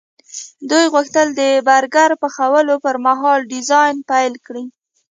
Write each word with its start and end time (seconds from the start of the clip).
دوی 0.69 0.85
غوښتل 0.93 1.27
د 1.39 1.41
برګر 1.67 2.11
پخولو 2.21 2.75
پرمهال 2.85 3.39
ډیزاین 3.51 3.95
پیل 4.09 4.33
کړي 4.45 4.65